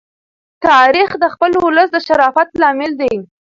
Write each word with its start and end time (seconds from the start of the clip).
تاریخ 0.67 1.09
د 1.23 1.25
خپل 1.33 1.51
ولس 1.65 1.89
د 1.93 1.97
شرافت 2.07 2.49
لامل 2.61 2.91
دی. 3.01 3.13